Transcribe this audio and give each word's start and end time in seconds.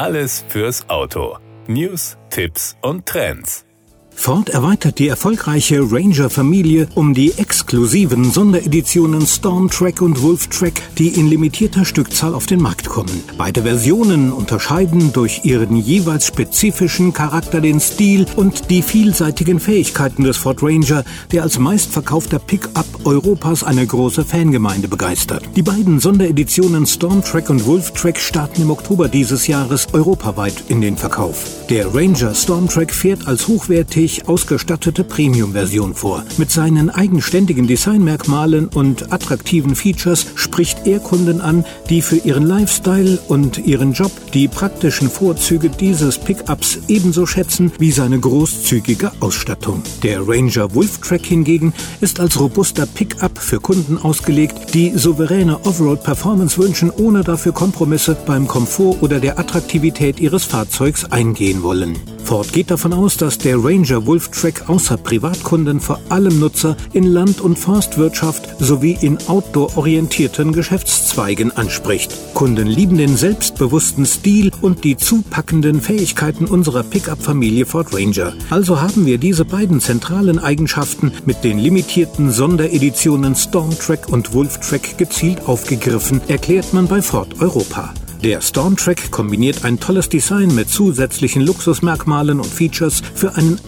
Alles 0.00 0.42
fürs 0.48 0.88
Auto. 0.88 1.36
News, 1.66 2.16
Tipps 2.30 2.74
und 2.80 3.04
Trends. 3.04 3.66
Ford 4.14 4.48
erweitert 4.48 4.98
die 4.98 5.08
erfolgreiche 5.08 5.80
Ranger-Familie 5.82 6.88
um 6.94 7.12
die 7.12 7.34
exklusiven 7.36 8.30
Sondereditionen 8.30 9.26
Storm 9.26 9.68
Track 9.68 10.00
und 10.00 10.22
Wolf 10.22 10.46
Track, 10.46 10.80
die 10.96 11.08
in 11.08 11.28
limitierter 11.28 11.84
Stückzahl 11.84 12.34
auf 12.34 12.46
den 12.46 12.62
Markt 12.62 12.88
kommen. 12.88 12.89
Beide 13.38 13.62
Versionen 13.62 14.32
unterscheiden 14.32 15.12
durch 15.12 15.44
ihren 15.44 15.76
jeweils 15.76 16.26
spezifischen 16.26 17.12
Charakter 17.12 17.60
den 17.60 17.80
Stil 17.80 18.26
und 18.36 18.70
die 18.70 18.82
vielseitigen 18.82 19.60
Fähigkeiten 19.60 20.24
des 20.24 20.36
Ford 20.36 20.62
Ranger, 20.62 21.04
der 21.32 21.42
als 21.42 21.58
meistverkaufter 21.58 22.38
Pickup 22.38 22.86
Europas 23.04 23.64
eine 23.64 23.86
große 23.86 24.24
Fangemeinde 24.24 24.88
begeistert. 24.88 25.44
Die 25.56 25.62
beiden 25.62 26.00
Sondereditionen 26.00 26.86
Storm 26.86 27.22
Track 27.22 27.50
und 27.50 27.64
Wolf 27.66 27.92
Track 27.92 28.18
starten 28.18 28.62
im 28.62 28.70
Oktober 28.70 29.08
dieses 29.08 29.46
Jahres 29.46 29.86
europaweit 29.92 30.64
in 30.68 30.80
den 30.80 30.96
Verkauf. 30.96 31.44
Der 31.68 31.94
Ranger 31.94 32.34
Storm 32.34 32.68
Track 32.68 32.92
fährt 32.92 33.26
als 33.26 33.48
hochwertig 33.48 33.70
hochwertig 33.70 34.28
ausgestattete 34.28 35.04
Premium-Version 35.04 35.94
vor. 35.94 36.24
Mit 36.38 36.50
seinen 36.50 36.90
eigenständigen 36.90 37.66
Designmerkmalen 37.66 38.68
und 38.68 39.12
attraktiven 39.12 39.74
Features 39.76 40.26
spricht 40.34 40.86
er 40.86 40.98
Kunden 41.00 41.40
an, 41.40 41.64
die 41.88 42.02
für 42.02 42.16
ihren 42.16 42.46
Lifestyle 42.46 42.79
und 43.28 43.58
ihren 43.58 43.92
Job 43.92 44.10
die 44.32 44.48
praktischen 44.48 45.10
Vorzüge 45.10 45.68
dieses 45.68 46.18
Pickups 46.18 46.78
ebenso 46.88 47.26
schätzen 47.26 47.70
wie 47.78 47.92
seine 47.92 48.18
großzügige 48.18 49.12
Ausstattung. 49.20 49.82
Der 50.02 50.26
Ranger 50.26 50.74
Wolf 50.74 50.98
Track 50.98 51.26
hingegen 51.26 51.72
ist 52.00 52.20
als 52.20 52.40
robuster 52.40 52.86
Pickup 52.86 53.38
für 53.38 53.60
Kunden 53.60 53.98
ausgelegt, 53.98 54.74
die 54.74 54.92
souveräne 54.96 55.64
Offroad-Performance 55.64 56.58
wünschen, 56.58 56.90
ohne 56.90 57.22
dafür 57.22 57.52
Kompromisse 57.52 58.16
beim 58.26 58.46
Komfort 58.46 58.96
oder 59.02 59.20
der 59.20 59.38
Attraktivität 59.38 60.18
ihres 60.18 60.44
Fahrzeugs 60.44 61.04
eingehen 61.04 61.62
wollen. 61.62 61.98
Ford 62.24 62.52
geht 62.52 62.70
davon 62.70 62.92
aus, 62.92 63.16
dass 63.16 63.38
der 63.38 63.62
Ranger 63.62 64.06
Wolf 64.06 64.28
Track 64.28 64.68
außer 64.68 64.96
Privatkunden 64.96 65.80
vor 65.80 66.00
allem 66.08 66.38
Nutzer 66.38 66.76
in 66.92 67.04
Land- 67.04 67.40
und 67.40 67.58
Forstwirtschaft 67.58 68.48
sowie 68.60 68.96
in 69.00 69.18
outdoor-orientierten 69.26 70.52
Geschäftszweigen 70.52 71.56
anspricht. 71.56 72.14
Kunden 72.34 72.66
lieben 72.66 72.98
den 72.98 73.16
selbstbewussten 73.16 74.06
Stil 74.06 74.50
und 74.60 74.84
die 74.84 74.96
zupackenden 74.96 75.80
Fähigkeiten 75.80 76.44
unserer 76.44 76.82
Pickup-Familie 76.82 77.66
Ford 77.66 77.92
Ranger. 77.92 78.32
Also 78.50 78.80
haben 78.80 79.06
wir 79.06 79.18
diese 79.18 79.44
beiden 79.44 79.80
zentralen 79.80 80.38
Eigenschaften 80.38 81.12
mit 81.24 81.44
den 81.44 81.58
limitierten 81.58 82.30
Sondereditionen 82.30 83.34
Storm 83.34 83.76
Track 83.78 84.08
und 84.08 84.34
Wolf 84.34 84.58
Track 84.60 84.98
gezielt 84.98 85.46
aufgegriffen, 85.46 86.20
erklärt 86.28 86.72
man 86.72 86.86
bei 86.86 87.02
Ford 87.02 87.40
Europa. 87.40 87.92
Der 88.22 88.42
Stormtrack 88.42 89.10
kombiniert 89.10 89.64
ein 89.64 89.80
tolles 89.80 90.10
Design 90.10 90.54
mit 90.54 90.68
zusätzlichen 90.68 91.40
Luxusmerkmalen 91.40 92.38
und 92.38 92.46
Features 92.46 93.02
für 93.14 93.34
einen 93.34 93.58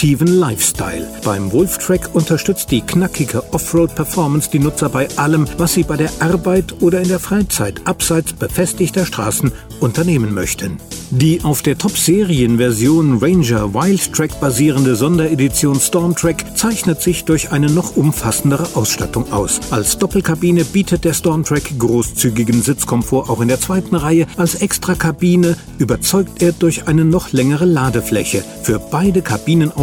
aktiven 0.00 0.28
Lifestyle. 0.28 1.06
Beim 1.26 1.52
Wolftrack 1.52 2.14
unterstützt 2.14 2.70
die 2.70 2.80
knackige 2.80 3.44
Offroad-Performance 3.52 4.48
die 4.50 4.58
Nutzer 4.58 4.88
bei 4.88 5.06
allem, 5.16 5.46
was 5.58 5.74
sie 5.74 5.82
bei 5.82 5.98
der 5.98 6.10
Arbeit 6.20 6.80
oder 6.80 7.02
in 7.02 7.08
der 7.08 7.18
Freizeit 7.18 7.86
abseits 7.86 8.32
befestigter 8.32 9.04
Straßen 9.04 9.52
unternehmen 9.80 10.32
möchten. 10.32 10.78
Die 11.12 11.42
auf 11.42 11.62
der 11.62 11.76
Top-Serien-Version 11.76 13.18
Ranger 13.18 13.74
Wild 13.74 14.12
Track 14.12 14.40
basierende 14.40 14.94
Sonderedition 14.94 15.80
Stormtrack 15.80 16.56
zeichnet 16.56 17.02
sich 17.02 17.24
durch 17.24 17.50
eine 17.50 17.68
noch 17.68 17.96
umfassendere 17.96 18.68
Ausstattung 18.74 19.32
aus. 19.32 19.58
Als 19.72 19.98
Doppelkabine 19.98 20.64
bietet 20.64 21.04
der 21.04 21.12
Stormtrack 21.12 21.78
großzügigen 21.78 22.62
Sitzkomfort 22.62 23.28
auch 23.28 23.40
in 23.40 23.48
der 23.48 23.60
zweiten 23.60 23.96
Reihe. 23.96 24.28
Als 24.36 24.54
Extrakabine 24.54 25.56
überzeugt 25.78 26.42
er 26.42 26.52
durch 26.52 26.86
eine 26.86 27.04
noch 27.04 27.32
längere 27.32 27.64
Ladefläche. 27.64 28.44
Für 28.62 28.78
beide 28.78 29.20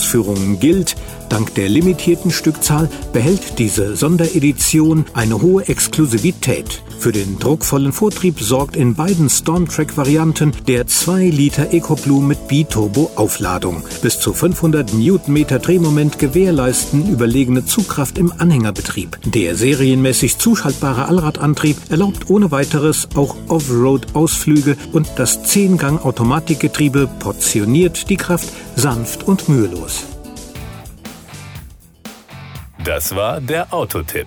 Kabinenausführungen 0.00 0.58
gilt, 0.58 0.96
dank 1.28 1.54
der 1.54 1.68
limitierten 1.68 2.30
Stückzahl 2.30 2.88
behält 3.12 3.58
diese 3.58 3.96
Sonderedition 3.96 5.04
eine 5.12 5.40
hohe 5.42 5.68
Exklusivität. 5.68 6.82
Für 7.00 7.12
den 7.12 7.38
druckvollen 7.38 7.94
Vortrieb 7.94 8.40
sorgt 8.40 8.76
in 8.76 8.94
beiden 8.94 9.30
Stormtrack-Varianten 9.30 10.52
der 10.68 10.86
2 10.86 11.30
Liter 11.30 11.72
EcoBlue 11.72 12.22
mit 12.22 12.46
Biturbo-Aufladung. 12.46 13.82
Bis 14.02 14.20
zu 14.20 14.34
500 14.34 14.92
Newtonmeter 14.92 15.60
Drehmoment 15.60 16.18
gewährleisten 16.18 17.10
überlegene 17.10 17.64
Zugkraft 17.64 18.18
im 18.18 18.34
Anhängerbetrieb. 18.36 19.18
Der 19.24 19.56
serienmäßig 19.56 20.36
zuschaltbare 20.36 21.06
Allradantrieb 21.06 21.78
erlaubt 21.88 22.28
ohne 22.28 22.50
weiteres 22.50 23.08
auch 23.14 23.34
Offroad-Ausflüge 23.48 24.76
und 24.92 25.08
das 25.16 25.42
10-Gang-Automatikgetriebe 25.44 27.08
portioniert 27.18 28.10
die 28.10 28.18
Kraft 28.18 28.50
sanft 28.76 29.26
und 29.26 29.48
mühelos. 29.48 30.04
Das 32.84 33.16
war 33.16 33.40
der 33.40 33.72
Autotipp. 33.72 34.26